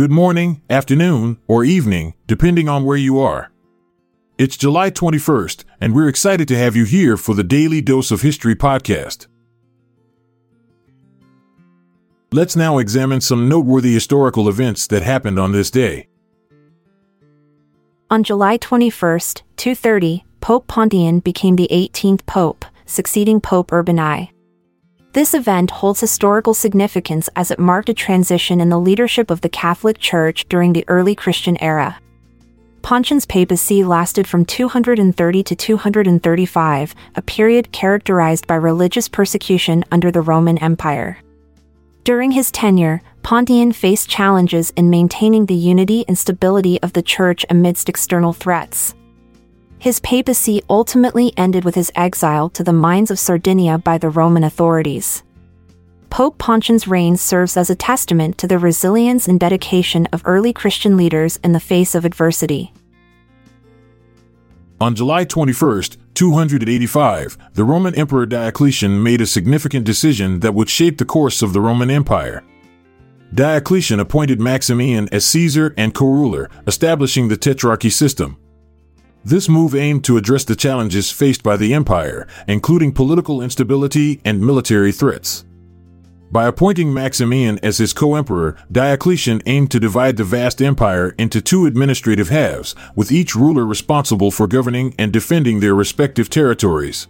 Good 0.00 0.10
morning, 0.10 0.62
afternoon, 0.70 1.36
or 1.46 1.62
evening, 1.62 2.14
depending 2.26 2.70
on 2.70 2.84
where 2.84 2.96
you 2.96 3.20
are. 3.20 3.52
It's 4.38 4.56
July 4.56 4.90
21st, 4.90 5.64
and 5.78 5.94
we're 5.94 6.08
excited 6.08 6.48
to 6.48 6.56
have 6.56 6.74
you 6.74 6.86
here 6.86 7.18
for 7.18 7.34
the 7.34 7.44
Daily 7.44 7.82
Dose 7.82 8.10
of 8.10 8.22
History 8.22 8.54
podcast. 8.54 9.26
Let's 12.32 12.56
now 12.56 12.78
examine 12.78 13.20
some 13.20 13.46
noteworthy 13.46 13.92
historical 13.92 14.48
events 14.48 14.86
that 14.86 15.02
happened 15.02 15.38
on 15.38 15.52
this 15.52 15.70
day. 15.70 16.08
On 18.10 18.22
July 18.22 18.56
21, 18.56 19.20
230, 19.58 20.24
Pope 20.40 20.66
Pontian 20.66 21.22
became 21.22 21.56
the 21.56 21.68
18th 21.70 22.24
pope, 22.24 22.64
succeeding 22.86 23.38
Pope 23.38 23.70
Urban 23.70 23.98
I. 24.00 24.30
This 25.12 25.34
event 25.34 25.72
holds 25.72 25.98
historical 25.98 26.54
significance 26.54 27.28
as 27.34 27.50
it 27.50 27.58
marked 27.58 27.88
a 27.88 27.94
transition 27.94 28.60
in 28.60 28.68
the 28.68 28.78
leadership 28.78 29.28
of 29.28 29.40
the 29.40 29.48
Catholic 29.48 29.98
Church 29.98 30.48
during 30.48 30.72
the 30.72 30.84
early 30.86 31.16
Christian 31.16 31.60
era. 31.60 31.98
Pontian's 32.82 33.26
papacy 33.26 33.82
lasted 33.82 34.28
from 34.28 34.44
230 34.44 35.42
to 35.42 35.56
235, 35.56 36.94
a 37.16 37.22
period 37.22 37.72
characterized 37.72 38.46
by 38.46 38.54
religious 38.54 39.08
persecution 39.08 39.84
under 39.90 40.12
the 40.12 40.22
Roman 40.22 40.58
Empire. 40.58 41.18
During 42.04 42.30
his 42.30 42.52
tenure, 42.52 43.02
Pontian 43.22 43.72
faced 43.74 44.08
challenges 44.08 44.70
in 44.76 44.90
maintaining 44.90 45.46
the 45.46 45.54
unity 45.54 46.04
and 46.06 46.16
stability 46.16 46.80
of 46.82 46.92
the 46.92 47.02
Church 47.02 47.44
amidst 47.50 47.88
external 47.88 48.32
threats. 48.32 48.94
His 49.80 49.98
papacy 50.00 50.60
ultimately 50.68 51.32
ended 51.38 51.64
with 51.64 51.74
his 51.74 51.90
exile 51.94 52.50
to 52.50 52.62
the 52.62 52.72
mines 52.72 53.10
of 53.10 53.18
Sardinia 53.18 53.78
by 53.78 53.96
the 53.96 54.10
Roman 54.10 54.44
authorities. 54.44 55.22
Pope 56.10 56.36
Pontian's 56.36 56.86
reign 56.86 57.16
serves 57.16 57.56
as 57.56 57.70
a 57.70 57.74
testament 57.74 58.36
to 58.36 58.46
the 58.46 58.58
resilience 58.58 59.26
and 59.26 59.40
dedication 59.40 60.06
of 60.12 60.20
early 60.26 60.52
Christian 60.52 60.98
leaders 60.98 61.38
in 61.42 61.52
the 61.52 61.60
face 61.60 61.94
of 61.94 62.04
adversity. 62.04 62.74
On 64.82 64.94
July 64.94 65.24
21st, 65.24 65.96
285, 66.12 67.38
the 67.54 67.64
Roman 67.64 67.94
Emperor 67.94 68.26
Diocletian 68.26 69.02
made 69.02 69.22
a 69.22 69.26
significant 69.26 69.86
decision 69.86 70.40
that 70.40 70.52
would 70.52 70.68
shape 70.68 70.98
the 70.98 71.06
course 71.06 71.40
of 71.40 71.54
the 71.54 71.60
Roman 71.62 71.90
Empire. 71.90 72.44
Diocletian 73.32 73.98
appointed 73.98 74.42
Maximian 74.42 75.08
as 75.10 75.24
Caesar 75.24 75.72
and 75.78 75.94
co-ruler, 75.94 76.50
establishing 76.66 77.28
the 77.28 77.38
Tetrarchy 77.38 77.90
system. 77.90 78.36
This 79.24 79.48
move 79.48 79.74
aimed 79.74 80.04
to 80.04 80.16
address 80.16 80.44
the 80.44 80.56
challenges 80.56 81.10
faced 81.10 81.42
by 81.42 81.56
the 81.56 81.74
empire, 81.74 82.26
including 82.48 82.92
political 82.92 83.42
instability 83.42 84.20
and 84.24 84.40
military 84.40 84.92
threats. 84.92 85.44
By 86.32 86.46
appointing 86.46 86.94
Maximian 86.94 87.58
as 87.62 87.78
his 87.78 87.92
co-emperor, 87.92 88.56
Diocletian 88.70 89.42
aimed 89.46 89.72
to 89.72 89.80
divide 89.80 90.16
the 90.16 90.24
vast 90.24 90.62
empire 90.62 91.14
into 91.18 91.40
two 91.40 91.66
administrative 91.66 92.28
halves, 92.28 92.74
with 92.94 93.10
each 93.10 93.34
ruler 93.34 93.66
responsible 93.66 94.30
for 94.30 94.46
governing 94.46 94.94
and 94.96 95.12
defending 95.12 95.58
their 95.58 95.74
respective 95.74 96.30
territories. 96.30 97.08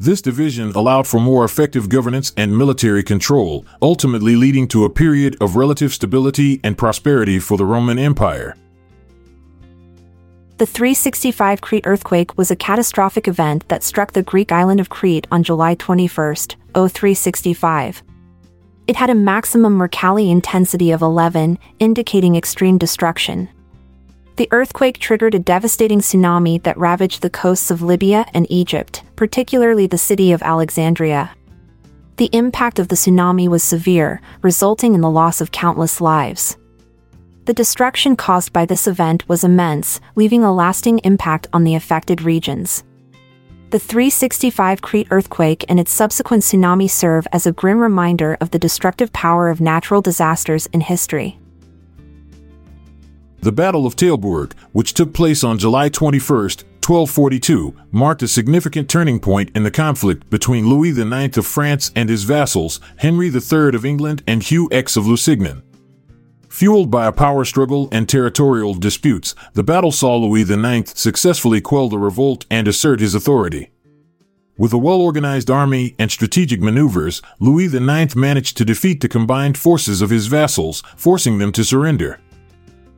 This 0.00 0.20
division 0.20 0.72
allowed 0.72 1.06
for 1.06 1.20
more 1.20 1.44
effective 1.44 1.88
governance 1.88 2.32
and 2.36 2.58
military 2.58 3.04
control, 3.04 3.64
ultimately 3.80 4.34
leading 4.34 4.66
to 4.68 4.84
a 4.84 4.90
period 4.90 5.36
of 5.40 5.54
relative 5.54 5.94
stability 5.94 6.60
and 6.64 6.76
prosperity 6.76 7.38
for 7.38 7.56
the 7.56 7.64
Roman 7.64 7.98
Empire. 7.98 8.56
The 10.64 10.70
365 10.70 11.60
Crete 11.60 11.86
earthquake 11.86 12.38
was 12.38 12.50
a 12.50 12.56
catastrophic 12.56 13.28
event 13.28 13.68
that 13.68 13.82
struck 13.82 14.12
the 14.12 14.22
Greek 14.22 14.50
island 14.50 14.80
of 14.80 14.88
Crete 14.88 15.26
on 15.30 15.42
July 15.42 15.74
21, 15.74 16.36
0365. 16.72 18.02
It 18.86 18.96
had 18.96 19.10
a 19.10 19.14
maximum 19.14 19.76
Mercalli 19.76 20.30
intensity 20.30 20.90
of 20.90 21.02
11, 21.02 21.58
indicating 21.80 22.34
extreme 22.34 22.78
destruction. 22.78 23.50
The 24.36 24.48
earthquake 24.52 24.98
triggered 24.98 25.34
a 25.34 25.38
devastating 25.38 26.00
tsunami 26.00 26.62
that 26.62 26.78
ravaged 26.78 27.20
the 27.20 27.28
coasts 27.28 27.70
of 27.70 27.82
Libya 27.82 28.24
and 28.32 28.46
Egypt, 28.48 29.02
particularly 29.16 29.86
the 29.86 29.98
city 29.98 30.32
of 30.32 30.42
Alexandria. 30.42 31.32
The 32.16 32.30
impact 32.32 32.78
of 32.78 32.88
the 32.88 32.96
tsunami 32.96 33.48
was 33.48 33.62
severe, 33.62 34.22
resulting 34.40 34.94
in 34.94 35.02
the 35.02 35.10
loss 35.10 35.42
of 35.42 35.52
countless 35.52 36.00
lives. 36.00 36.56
The 37.46 37.52
destruction 37.52 38.16
caused 38.16 38.54
by 38.54 38.64
this 38.64 38.86
event 38.86 39.28
was 39.28 39.44
immense, 39.44 40.00
leaving 40.14 40.42
a 40.42 40.54
lasting 40.54 41.00
impact 41.00 41.46
on 41.52 41.64
the 41.64 41.74
affected 41.74 42.22
regions. 42.22 42.84
The 43.68 43.78
365 43.78 44.80
Crete 44.80 45.08
earthquake 45.10 45.64
and 45.68 45.78
its 45.78 45.92
subsequent 45.92 46.42
tsunami 46.42 46.88
serve 46.88 47.26
as 47.32 47.46
a 47.46 47.52
grim 47.52 47.80
reminder 47.80 48.38
of 48.40 48.50
the 48.50 48.58
destructive 48.58 49.12
power 49.12 49.50
of 49.50 49.60
natural 49.60 50.00
disasters 50.00 50.66
in 50.72 50.80
history. 50.80 51.38
The 53.40 53.52
Battle 53.52 53.84
of 53.86 53.94
Taillebourg, 53.94 54.54
which 54.72 54.94
took 54.94 55.12
place 55.12 55.44
on 55.44 55.58
July 55.58 55.90
21, 55.90 56.20
1242, 56.24 57.74
marked 57.92 58.22
a 58.22 58.28
significant 58.28 58.88
turning 58.88 59.20
point 59.20 59.50
in 59.54 59.64
the 59.64 59.70
conflict 59.70 60.30
between 60.30 60.66
Louis 60.66 60.98
IX 60.98 61.36
of 61.36 61.44
France 61.44 61.90
and 61.94 62.08
his 62.08 62.24
vassals, 62.24 62.80
Henry 62.96 63.28
III 63.28 63.74
of 63.74 63.84
England 63.84 64.22
and 64.26 64.42
Hugh 64.42 64.70
X 64.72 64.96
of 64.96 65.04
Lusignan. 65.04 65.62
Fueled 66.54 66.88
by 66.88 67.06
a 67.06 67.12
power 67.12 67.44
struggle 67.44 67.88
and 67.90 68.08
territorial 68.08 68.74
disputes, 68.74 69.34
the 69.54 69.64
battle 69.64 69.90
saw 69.90 70.16
Louis 70.16 70.48
IX 70.48 70.88
successfully 70.96 71.60
quell 71.60 71.88
the 71.88 71.98
revolt 71.98 72.46
and 72.48 72.68
assert 72.68 73.00
his 73.00 73.12
authority. 73.12 73.70
With 74.56 74.72
a 74.72 74.78
well 74.78 75.00
organized 75.00 75.50
army 75.50 75.96
and 75.98 76.12
strategic 76.12 76.60
maneuvers, 76.60 77.20
Louis 77.40 77.74
IX 77.74 78.14
managed 78.14 78.56
to 78.58 78.64
defeat 78.64 79.00
the 79.00 79.08
combined 79.08 79.58
forces 79.58 80.00
of 80.00 80.10
his 80.10 80.28
vassals, 80.28 80.84
forcing 80.96 81.38
them 81.38 81.50
to 81.50 81.64
surrender. 81.64 82.20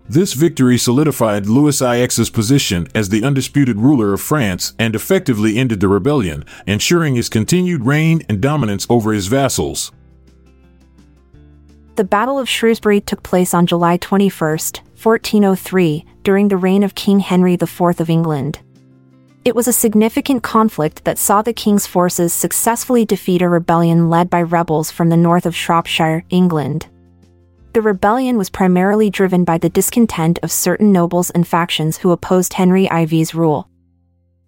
This 0.06 0.34
victory 0.34 0.76
solidified 0.76 1.46
Louis 1.46 1.80
IX's 1.80 2.28
position 2.28 2.86
as 2.94 3.08
the 3.08 3.24
undisputed 3.24 3.78
ruler 3.78 4.12
of 4.12 4.20
France 4.20 4.74
and 4.78 4.94
effectively 4.94 5.56
ended 5.56 5.80
the 5.80 5.88
rebellion, 5.88 6.44
ensuring 6.66 7.14
his 7.14 7.30
continued 7.30 7.86
reign 7.86 8.20
and 8.28 8.42
dominance 8.42 8.86
over 8.90 9.14
his 9.14 9.28
vassals. 9.28 9.92
The 11.96 12.04
Battle 12.04 12.38
of 12.38 12.46
Shrewsbury 12.46 13.00
took 13.00 13.22
place 13.22 13.54
on 13.54 13.64
July 13.64 13.96
21, 13.96 14.30
1403, 14.38 16.04
during 16.22 16.48
the 16.48 16.58
reign 16.58 16.82
of 16.82 16.94
King 16.94 17.20
Henry 17.20 17.54
IV 17.54 17.80
of 17.80 18.10
England. 18.10 18.58
It 19.46 19.56
was 19.56 19.66
a 19.66 19.72
significant 19.72 20.42
conflict 20.42 21.04
that 21.04 21.16
saw 21.16 21.40
the 21.40 21.54
king's 21.54 21.86
forces 21.86 22.34
successfully 22.34 23.06
defeat 23.06 23.40
a 23.40 23.48
rebellion 23.48 24.10
led 24.10 24.28
by 24.28 24.42
rebels 24.42 24.90
from 24.90 25.08
the 25.08 25.16
north 25.16 25.46
of 25.46 25.56
Shropshire, 25.56 26.22
England. 26.28 26.86
The 27.72 27.80
rebellion 27.80 28.36
was 28.36 28.50
primarily 28.50 29.08
driven 29.08 29.44
by 29.44 29.56
the 29.56 29.70
discontent 29.70 30.38
of 30.42 30.52
certain 30.52 30.92
nobles 30.92 31.30
and 31.30 31.48
factions 31.48 31.96
who 31.96 32.10
opposed 32.10 32.52
Henry 32.52 32.90
IV's 32.92 33.34
rule. 33.34 33.70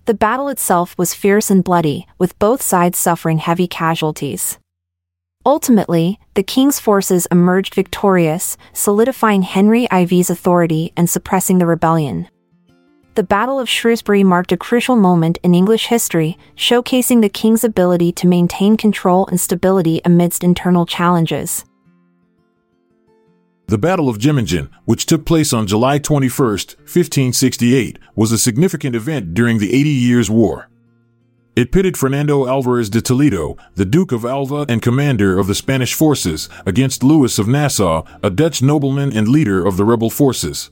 The 0.05 0.13
battle 0.13 0.49
itself 0.49 0.95
was 0.99 1.15
fierce 1.15 1.51
and 1.51 1.65
bloody, 1.65 2.07
with 2.19 2.39
both 2.39 2.61
sides 2.61 2.99
suffering 2.99 3.39
heavy 3.39 3.67
casualties. 3.67 4.59
Ultimately, 5.49 6.21
the 6.35 6.43
king's 6.43 6.79
forces 6.79 7.27
emerged 7.31 7.75
victorious, 7.75 8.59
solidifying 8.75 9.41
Henry 9.41 9.89
IV's 9.91 10.29
authority 10.29 10.93
and 10.95 11.09
suppressing 11.09 11.57
the 11.57 11.65
rebellion. 11.65 12.29
The 13.15 13.23
Battle 13.23 13.59
of 13.59 13.67
Shrewsbury 13.67 14.23
marked 14.23 14.53
a 14.53 14.59
crucial 14.59 14.95
moment 14.95 15.39
in 15.43 15.55
English 15.55 15.87
history, 15.87 16.37
showcasing 16.55 17.23
the 17.23 17.31
king's 17.31 17.65
ability 17.65 18.13
to 18.13 18.27
maintain 18.27 18.77
control 18.77 19.27
and 19.29 19.41
stability 19.41 20.03
amidst 20.05 20.45
internal 20.45 20.85
challenges. 20.85 21.65
The 23.69 23.79
Battle 23.79 24.11
of 24.11 24.19
Jemmingen, 24.19 24.69
which 24.85 25.07
took 25.07 25.25
place 25.25 25.55
on 25.55 25.67
July 25.67 25.99
21, 25.99 26.29
1568, 26.29 27.99
was 28.15 28.33
a 28.33 28.39
significant 28.39 28.95
event 28.95 29.33
during 29.33 29.61
the 29.61 29.73
Eighty 29.73 29.89
Years' 29.89 30.29
War. 30.29 30.69
It 31.59 31.73
pitted 31.73 31.97
Fernando 31.97 32.47
Alvarez 32.47 32.89
de 32.89 33.01
Toledo, 33.01 33.57
the 33.75 33.85
Duke 33.85 34.13
of 34.13 34.25
Alva 34.25 34.65
and 34.69 34.81
commander 34.81 35.41
of 35.41 35.49
the 35.49 35.57
Spanish 35.57 35.93
forces, 35.93 36.49
against 36.65 37.03
Louis 37.03 37.37
of 37.37 37.49
Nassau, 37.49 38.05
a 38.23 38.31
Dutch 38.31 38.63
nobleman 38.63 39.13
and 39.13 39.27
leader 39.27 39.67
of 39.67 39.77
the 39.77 39.85
rebel 39.85 40.09
forces. 40.09 40.71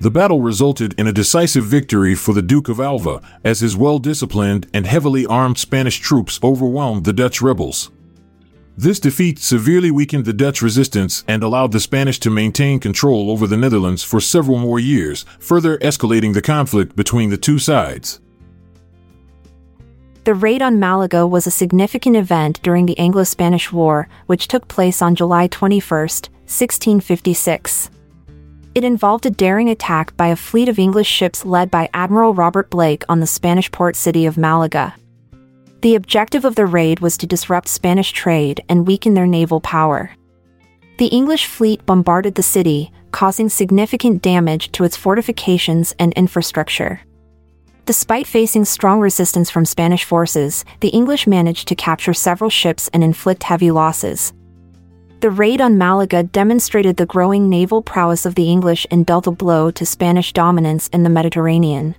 The 0.00 0.10
battle 0.10 0.40
resulted 0.40 0.98
in 0.98 1.06
a 1.06 1.12
decisive 1.12 1.64
victory 1.64 2.14
for 2.14 2.32
the 2.32 2.40
Duke 2.40 2.70
of 2.70 2.80
Alva, 2.80 3.20
as 3.44 3.60
his 3.60 3.76
well 3.76 3.98
disciplined 3.98 4.66
and 4.72 4.86
heavily 4.86 5.26
armed 5.26 5.58
Spanish 5.58 5.98
troops 5.98 6.40
overwhelmed 6.42 7.04
the 7.04 7.12
Dutch 7.12 7.42
rebels. 7.42 7.90
This 8.78 9.00
defeat 9.00 9.38
severely 9.38 9.90
weakened 9.90 10.24
the 10.24 10.32
Dutch 10.32 10.62
resistance 10.62 11.24
and 11.28 11.42
allowed 11.42 11.72
the 11.72 11.78
Spanish 11.78 12.18
to 12.20 12.30
maintain 12.30 12.80
control 12.80 13.30
over 13.30 13.46
the 13.46 13.58
Netherlands 13.58 14.02
for 14.02 14.18
several 14.18 14.56
more 14.56 14.80
years, 14.80 15.26
further 15.38 15.76
escalating 15.80 16.32
the 16.32 16.40
conflict 16.40 16.96
between 16.96 17.28
the 17.28 17.36
two 17.36 17.58
sides. 17.58 18.18
The 20.30 20.34
raid 20.36 20.62
on 20.62 20.78
Malaga 20.78 21.26
was 21.26 21.48
a 21.48 21.50
significant 21.50 22.14
event 22.14 22.62
during 22.62 22.86
the 22.86 22.96
Anglo 23.00 23.24
Spanish 23.24 23.72
War, 23.72 24.08
which 24.26 24.46
took 24.46 24.68
place 24.68 25.02
on 25.02 25.16
July 25.16 25.48
21, 25.48 25.82
1656. 26.02 27.90
It 28.76 28.84
involved 28.84 29.26
a 29.26 29.30
daring 29.30 29.68
attack 29.68 30.16
by 30.16 30.28
a 30.28 30.36
fleet 30.36 30.68
of 30.68 30.78
English 30.78 31.08
ships 31.08 31.44
led 31.44 31.68
by 31.68 31.90
Admiral 31.92 32.32
Robert 32.32 32.70
Blake 32.70 33.02
on 33.08 33.18
the 33.18 33.26
Spanish 33.26 33.72
port 33.72 33.96
city 33.96 34.24
of 34.24 34.38
Malaga. 34.38 34.94
The 35.80 35.96
objective 35.96 36.44
of 36.44 36.54
the 36.54 36.64
raid 36.64 37.00
was 37.00 37.16
to 37.16 37.26
disrupt 37.26 37.66
Spanish 37.66 38.12
trade 38.12 38.62
and 38.68 38.86
weaken 38.86 39.14
their 39.14 39.26
naval 39.26 39.60
power. 39.60 40.12
The 40.98 41.08
English 41.08 41.46
fleet 41.46 41.84
bombarded 41.86 42.36
the 42.36 42.44
city, 42.44 42.92
causing 43.10 43.48
significant 43.48 44.22
damage 44.22 44.70
to 44.70 44.84
its 44.84 44.96
fortifications 44.96 45.92
and 45.98 46.12
infrastructure. 46.12 47.00
Despite 47.86 48.26
facing 48.26 48.64
strong 48.64 49.00
resistance 49.00 49.50
from 49.50 49.64
Spanish 49.64 50.04
forces, 50.04 50.64
the 50.80 50.88
English 50.88 51.26
managed 51.26 51.66
to 51.68 51.74
capture 51.74 52.14
several 52.14 52.50
ships 52.50 52.88
and 52.92 53.02
inflict 53.02 53.42
heavy 53.42 53.70
losses. 53.70 54.32
The 55.20 55.30
raid 55.30 55.60
on 55.60 55.76
Malaga 55.76 56.22
demonstrated 56.22 56.96
the 56.96 57.06
growing 57.06 57.50
naval 57.50 57.82
prowess 57.82 58.24
of 58.24 58.36
the 58.36 58.48
English 58.48 58.86
and 58.90 59.04
dealt 59.04 59.26
a 59.26 59.30
blow 59.30 59.70
to 59.70 59.84
Spanish 59.84 60.32
dominance 60.32 60.88
in 60.88 61.02
the 61.02 61.10
Mediterranean. 61.10 61.94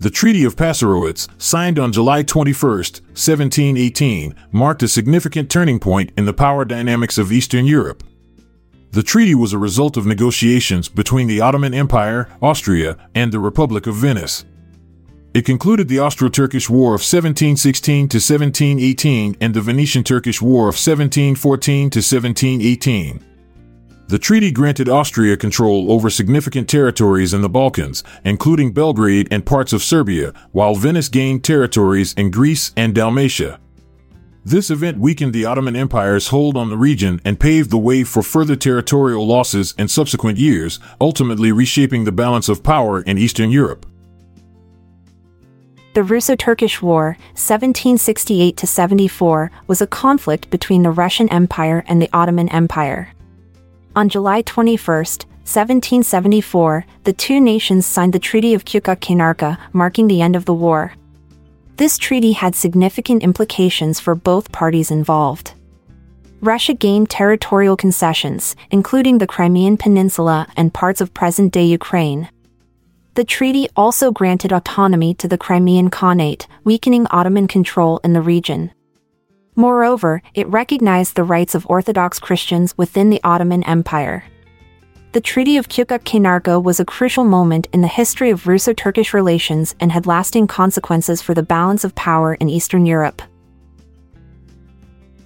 The 0.00 0.10
Treaty 0.10 0.44
of 0.44 0.54
Passarowitz, 0.54 1.26
signed 1.38 1.76
on 1.76 1.90
July 1.90 2.22
21, 2.22 2.70
1718, 2.70 4.32
marked 4.52 4.84
a 4.84 4.88
significant 4.88 5.50
turning 5.50 5.80
point 5.80 6.12
in 6.16 6.24
the 6.24 6.32
power 6.32 6.64
dynamics 6.64 7.18
of 7.18 7.32
Eastern 7.32 7.66
Europe. 7.66 8.04
The 8.90 9.02
treaty 9.02 9.34
was 9.34 9.52
a 9.52 9.58
result 9.58 9.96
of 9.96 10.06
negotiations 10.06 10.88
between 10.88 11.26
the 11.26 11.40
Ottoman 11.42 11.74
Empire, 11.74 12.28
Austria, 12.40 12.96
and 13.14 13.30
the 13.30 13.38
Republic 13.38 13.86
of 13.86 13.94
Venice. 13.94 14.46
It 15.34 15.44
concluded 15.44 15.88
the 15.88 16.00
Austro-Turkish 16.00 16.70
War 16.70 16.94
of 16.94 17.02
1716 17.02 18.08
to 18.08 18.16
1718 18.16 19.36
and 19.42 19.52
the 19.52 19.60
Venetian-Turkish 19.60 20.40
War 20.40 20.62
of 20.62 20.74
1714 20.74 21.90
to 21.90 21.98
1718. 21.98 23.24
The 24.08 24.18
treaty 24.18 24.50
granted 24.50 24.88
Austria 24.88 25.36
control 25.36 25.92
over 25.92 26.08
significant 26.08 26.66
territories 26.66 27.34
in 27.34 27.42
the 27.42 27.48
Balkans, 27.50 28.02
including 28.24 28.72
Belgrade 28.72 29.28
and 29.30 29.44
parts 29.44 29.74
of 29.74 29.82
Serbia, 29.82 30.32
while 30.52 30.74
Venice 30.74 31.10
gained 31.10 31.44
territories 31.44 32.14
in 32.14 32.30
Greece 32.30 32.72
and 32.74 32.94
Dalmatia. 32.94 33.60
This 34.48 34.70
event 34.70 34.96
weakened 34.96 35.34
the 35.34 35.44
Ottoman 35.44 35.76
Empire's 35.76 36.28
hold 36.28 36.56
on 36.56 36.70
the 36.70 36.78
region 36.78 37.20
and 37.22 37.38
paved 37.38 37.68
the 37.68 37.76
way 37.76 38.02
for 38.02 38.22
further 38.22 38.56
territorial 38.56 39.26
losses 39.26 39.74
in 39.76 39.88
subsequent 39.88 40.38
years, 40.38 40.80
ultimately 41.02 41.52
reshaping 41.52 42.04
the 42.04 42.12
balance 42.12 42.48
of 42.48 42.62
power 42.62 43.02
in 43.02 43.18
Eastern 43.18 43.50
Europe. 43.50 43.84
The 45.92 46.02
Russo-Turkish 46.02 46.80
War, 46.80 47.18
1768 47.34 48.58
74, 48.58 49.50
was 49.66 49.82
a 49.82 49.86
conflict 49.86 50.48
between 50.48 50.82
the 50.82 50.92
Russian 50.92 51.28
Empire 51.28 51.84
and 51.86 52.00
the 52.00 52.08
Ottoman 52.14 52.48
Empire. 52.48 53.10
On 53.94 54.08
July 54.08 54.40
21, 54.40 54.80
1774, 54.80 56.86
the 57.04 57.12
two 57.12 57.38
nations 57.38 57.84
signed 57.84 58.14
the 58.14 58.18
Treaty 58.18 58.54
of 58.54 58.64
Küçük 58.64 58.98
Kaynarca, 58.98 59.58
marking 59.74 60.06
the 60.06 60.22
end 60.22 60.34
of 60.34 60.46
the 60.46 60.54
war. 60.54 60.94
This 61.78 61.96
treaty 61.96 62.32
had 62.32 62.56
significant 62.56 63.22
implications 63.22 64.00
for 64.00 64.16
both 64.16 64.50
parties 64.50 64.90
involved. 64.90 65.54
Russia 66.40 66.74
gained 66.74 67.08
territorial 67.08 67.76
concessions, 67.76 68.56
including 68.72 69.18
the 69.18 69.28
Crimean 69.28 69.76
Peninsula 69.76 70.48
and 70.56 70.74
parts 70.74 71.00
of 71.00 71.14
present 71.14 71.52
day 71.52 71.64
Ukraine. 71.64 72.30
The 73.14 73.22
treaty 73.22 73.68
also 73.76 74.10
granted 74.10 74.52
autonomy 74.52 75.14
to 75.14 75.28
the 75.28 75.38
Crimean 75.38 75.88
Khanate, 75.88 76.48
weakening 76.64 77.06
Ottoman 77.12 77.46
control 77.46 78.00
in 78.02 78.12
the 78.12 78.22
region. 78.22 78.72
Moreover, 79.54 80.20
it 80.34 80.48
recognized 80.48 81.14
the 81.14 81.22
rights 81.22 81.54
of 81.54 81.64
Orthodox 81.70 82.18
Christians 82.18 82.76
within 82.76 83.08
the 83.08 83.20
Ottoman 83.22 83.62
Empire. 83.62 84.24
The 85.12 85.22
Treaty 85.22 85.56
of 85.56 85.68
Küçük 85.70 86.04
Kaynarca 86.04 86.62
was 86.62 86.78
a 86.78 86.84
crucial 86.84 87.24
moment 87.24 87.66
in 87.72 87.80
the 87.80 87.88
history 87.88 88.28
of 88.28 88.46
Russo-Turkish 88.46 89.14
relations 89.14 89.74
and 89.80 89.90
had 89.90 90.06
lasting 90.06 90.48
consequences 90.48 91.22
for 91.22 91.32
the 91.32 91.42
balance 91.42 91.82
of 91.82 91.94
power 91.94 92.34
in 92.34 92.50
Eastern 92.50 92.84
Europe. 92.84 93.22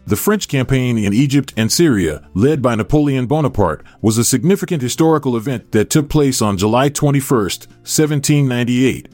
The 0.07 0.15
French 0.15 0.47
campaign 0.47 0.99
in 0.99 1.13
Egypt 1.13 1.53
and 1.57 1.71
Syria, 1.73 2.29
led 2.33 2.63
by 2.63 2.77
Napoleon 2.77 3.27
Bonaparte, 3.27 3.85
was 4.01 4.19
a 4.19 4.25
significant 4.25 4.83
historical 4.83 5.37
event 5.37 5.73
that 5.73 5.91
took 5.91 6.09
place 6.09 6.41
on 6.41 6.57
July 6.57 6.89
21, 6.89 7.21
1798. 7.21 9.09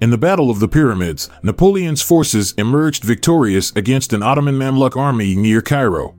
In 0.00 0.10
the 0.10 0.18
Battle 0.18 0.50
of 0.50 0.58
the 0.58 0.68
Pyramids, 0.68 1.30
Napoleon's 1.44 2.02
forces 2.02 2.54
emerged 2.58 3.04
victorious 3.04 3.70
against 3.76 4.12
an 4.12 4.24
Ottoman 4.24 4.56
Mamluk 4.56 4.96
army 4.96 5.36
near 5.36 5.62
Cairo. 5.62 6.16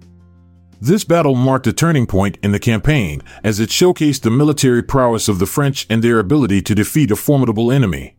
This 0.80 1.04
battle 1.04 1.34
marked 1.34 1.66
a 1.66 1.74
turning 1.74 2.06
point 2.06 2.38
in 2.44 2.52
the 2.52 2.60
campaign 2.60 3.24
as 3.44 3.60
it 3.60 3.70
showcased 3.70 4.22
the 4.22 4.30
military 4.30 4.84
prowess 4.84 5.28
of 5.28 5.40
the 5.40 5.48
French 5.48 5.88
and 5.90 6.04
their 6.04 6.20
ability 6.20 6.62
to 6.62 6.76
defeat 6.76 7.10
a 7.10 7.16
formidable 7.16 7.72
enemy. 7.72 8.16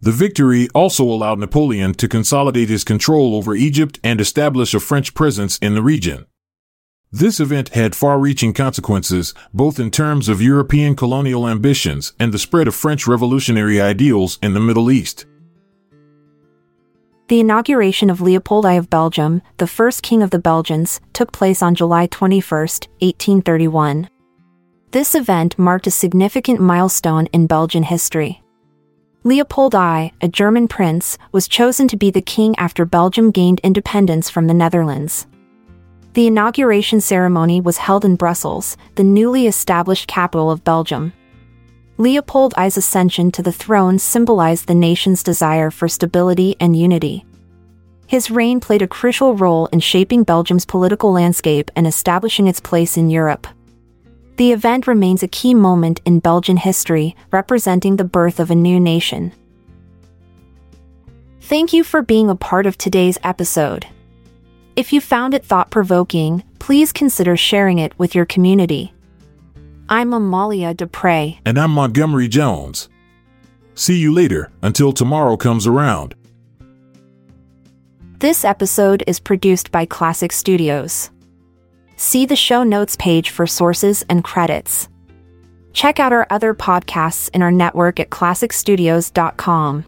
The 0.00 0.12
victory 0.12 0.68
also 0.74 1.04
allowed 1.04 1.38
Napoleon 1.38 1.94
to 1.94 2.08
consolidate 2.08 2.68
his 2.68 2.84
control 2.84 3.36
over 3.36 3.54
Egypt 3.54 4.00
and 4.02 4.20
establish 4.20 4.74
a 4.74 4.80
French 4.80 5.14
presence 5.14 5.56
in 5.58 5.74
the 5.74 5.82
region. 5.82 6.26
This 7.12 7.40
event 7.40 7.70
had 7.70 7.96
far 7.96 8.18
reaching 8.18 8.52
consequences, 8.52 9.32
both 9.54 9.80
in 9.80 9.90
terms 9.90 10.28
of 10.28 10.42
European 10.42 10.94
colonial 10.94 11.48
ambitions 11.48 12.12
and 12.18 12.34
the 12.34 12.38
spread 12.38 12.68
of 12.68 12.74
French 12.74 13.06
revolutionary 13.06 13.80
ideals 13.80 14.38
in 14.42 14.52
the 14.52 14.60
Middle 14.60 14.90
East. 14.90 15.26
The 17.28 17.40
inauguration 17.40 18.08
of 18.08 18.22
Leopold 18.22 18.64
I 18.64 18.72
of 18.72 18.88
Belgium, 18.88 19.42
the 19.58 19.66
first 19.66 20.02
king 20.02 20.22
of 20.22 20.30
the 20.30 20.38
Belgians, 20.38 20.98
took 21.12 21.30
place 21.30 21.60
on 21.60 21.74
July 21.74 22.06
21, 22.06 22.40
1831. 22.40 24.08
This 24.92 25.14
event 25.14 25.58
marked 25.58 25.86
a 25.86 25.90
significant 25.90 26.58
milestone 26.58 27.26
in 27.26 27.46
Belgian 27.46 27.82
history. 27.82 28.42
Leopold 29.24 29.74
I, 29.74 30.12
a 30.22 30.28
German 30.28 30.68
prince, 30.68 31.18
was 31.30 31.48
chosen 31.48 31.86
to 31.88 31.98
be 31.98 32.10
the 32.10 32.22
king 32.22 32.56
after 32.56 32.86
Belgium 32.86 33.30
gained 33.30 33.60
independence 33.60 34.30
from 34.30 34.46
the 34.46 34.54
Netherlands. 34.54 35.26
The 36.14 36.28
inauguration 36.28 37.02
ceremony 37.02 37.60
was 37.60 37.76
held 37.76 38.06
in 38.06 38.16
Brussels, 38.16 38.78
the 38.94 39.04
newly 39.04 39.46
established 39.46 40.08
capital 40.08 40.50
of 40.50 40.64
Belgium. 40.64 41.12
Leopold 42.00 42.54
I's 42.56 42.76
ascension 42.76 43.32
to 43.32 43.42
the 43.42 43.50
throne 43.50 43.98
symbolized 43.98 44.68
the 44.68 44.74
nation's 44.74 45.24
desire 45.24 45.68
for 45.68 45.88
stability 45.88 46.54
and 46.60 46.76
unity. 46.76 47.24
His 48.06 48.30
reign 48.30 48.60
played 48.60 48.82
a 48.82 48.86
crucial 48.86 49.34
role 49.34 49.66
in 49.72 49.80
shaping 49.80 50.22
Belgium's 50.22 50.64
political 50.64 51.10
landscape 51.10 51.72
and 51.74 51.88
establishing 51.88 52.46
its 52.46 52.60
place 52.60 52.96
in 52.96 53.10
Europe. 53.10 53.48
The 54.36 54.52
event 54.52 54.86
remains 54.86 55.24
a 55.24 55.28
key 55.28 55.54
moment 55.54 56.00
in 56.04 56.20
Belgian 56.20 56.58
history, 56.58 57.16
representing 57.32 57.96
the 57.96 58.04
birth 58.04 58.38
of 58.38 58.52
a 58.52 58.54
new 58.54 58.78
nation. 58.78 59.32
Thank 61.40 61.72
you 61.72 61.82
for 61.82 62.00
being 62.00 62.30
a 62.30 62.36
part 62.36 62.66
of 62.66 62.78
today's 62.78 63.18
episode. 63.24 63.88
If 64.76 64.92
you 64.92 65.00
found 65.00 65.34
it 65.34 65.44
thought 65.44 65.72
provoking, 65.72 66.44
please 66.60 66.92
consider 66.92 67.36
sharing 67.36 67.78
it 67.78 67.98
with 67.98 68.14
your 68.14 68.24
community. 68.24 68.92
I'm 69.90 70.12
Amalia 70.12 70.74
Dupre. 70.74 71.38
And 71.46 71.58
I'm 71.58 71.70
Montgomery 71.70 72.28
Jones. 72.28 72.90
See 73.74 73.96
you 73.96 74.12
later, 74.12 74.52
until 74.60 74.92
tomorrow 74.92 75.38
comes 75.38 75.66
around. 75.66 76.14
This 78.18 78.44
episode 78.44 79.02
is 79.06 79.18
produced 79.18 79.72
by 79.72 79.86
Klassic 79.86 80.32
Studios. 80.32 81.10
See 81.96 82.26
the 82.26 82.36
show 82.36 82.64
notes 82.64 82.96
page 82.96 83.30
for 83.30 83.46
sources 83.46 84.04
and 84.10 84.22
credits. 84.22 84.90
Check 85.72 85.98
out 85.98 86.12
our 86.12 86.26
other 86.28 86.52
podcasts 86.52 87.30
in 87.32 87.40
our 87.40 87.52
network 87.52 87.98
at 87.98 88.10
klassicstudios.com. 88.10 89.86